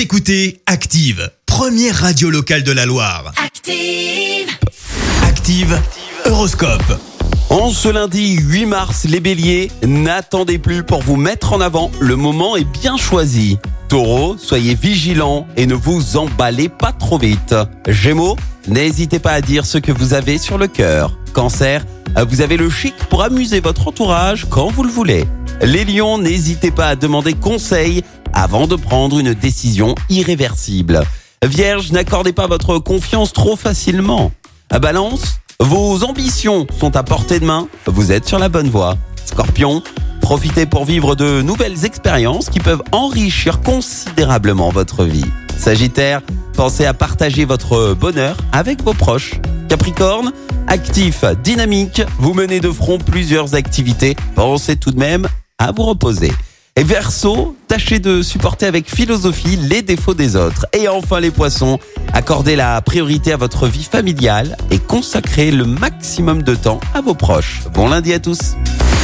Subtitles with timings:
[0.00, 3.34] Vous écoutez Active, première radio locale de la Loire.
[3.36, 4.48] Active.
[5.22, 5.78] Active,
[6.24, 6.98] Horoscope.
[7.50, 12.16] En ce lundi 8 mars, les béliers, n'attendez plus pour vous mettre en avant, le
[12.16, 13.58] moment est bien choisi.
[13.90, 17.54] Taureau, soyez vigilants et ne vous emballez pas trop vite.
[17.86, 18.38] Gémeaux,
[18.68, 21.18] n'hésitez pas à dire ce que vous avez sur le cœur.
[21.34, 21.84] Cancer,
[22.26, 25.26] vous avez le chic pour amuser votre entourage quand vous le voulez.
[25.62, 28.02] Les lions, n'hésitez pas à demander conseil
[28.32, 31.02] avant de prendre une décision irréversible.
[31.44, 34.32] Vierge, n'accordez pas votre confiance trop facilement.
[34.80, 38.96] Balance, vos ambitions sont à portée de main, vous êtes sur la bonne voie.
[39.24, 39.82] Scorpion,
[40.20, 45.24] profitez pour vivre de nouvelles expériences qui peuvent enrichir considérablement votre vie.
[45.56, 46.22] Sagittaire,
[46.54, 49.34] pensez à partager votre bonheur avec vos proches.
[49.68, 50.32] Capricorne,
[50.66, 56.32] actif, dynamique, vous menez de front plusieurs activités, pensez tout de même à vous reposer.
[56.80, 60.64] Et Verseau, tâchez de supporter avec philosophie les défauts des autres.
[60.72, 61.78] Et enfin les poissons,
[62.14, 67.12] accordez la priorité à votre vie familiale et consacrez le maximum de temps à vos
[67.12, 67.60] proches.
[67.74, 68.56] Bon lundi à tous.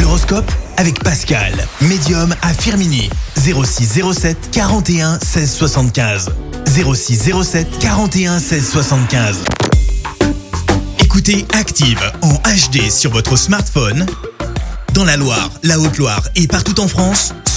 [0.00, 3.10] L'horoscope avec Pascal, médium à Firmini.
[3.36, 6.30] 06 07 41 16 75.
[6.64, 9.44] 06 07 41 16 75.
[11.00, 14.06] Écoutez Active en HD sur votre smartphone,
[14.94, 17.34] dans la Loire, la Haute-Loire et partout en France,